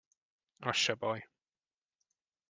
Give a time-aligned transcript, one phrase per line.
[0.59, 1.29] Az se baj.